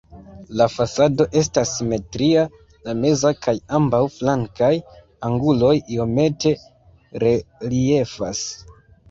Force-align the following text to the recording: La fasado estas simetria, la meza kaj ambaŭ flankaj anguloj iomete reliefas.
La 0.59 0.65
fasado 0.75 1.25
estas 1.41 1.73
simetria, 1.79 2.45
la 2.87 2.95
meza 3.01 3.33
kaj 3.43 3.55
ambaŭ 3.81 4.01
flankaj 4.15 4.71
anguloj 5.29 5.71
iomete 5.99 6.57
reliefas. 7.27 8.45